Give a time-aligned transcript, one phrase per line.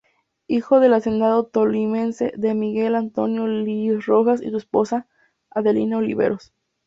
[0.47, 2.55] Hijo del hacendado tolimense D.
[2.55, 5.05] Miguel Antonio Lis Rojas y su esposa,
[5.51, 6.55] Adelina Oliveros.